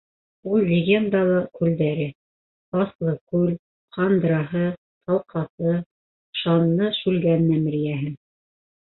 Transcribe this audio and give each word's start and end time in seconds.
Ул 0.51 0.63
легендалы 0.67 1.41
күлдәре: 1.57 2.05
Асылыкүл, 2.83 3.51
Ҡандраһы, 3.97 4.63
Талҡаҫы, 5.09 5.75
шанлы 6.41 6.89
Шүлгән 7.01 7.45
мәмерйәһе... 7.51 8.11